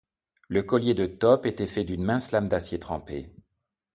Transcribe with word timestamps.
Le 0.47 0.63
collier 0.63 0.95
de 0.95 1.05
Top 1.05 1.45
était 1.45 1.67
fait 1.67 1.83
d’une 1.83 2.03
mince 2.03 2.31
lame 2.31 2.49
d’acier 2.49 2.79
trempé. 2.79 3.29